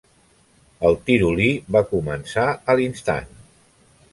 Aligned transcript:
El 0.87 0.95
Tirolí 1.09 1.51
va 1.77 1.83
començar 1.91 2.47
a 2.73 2.77
l'instant. 2.81 3.31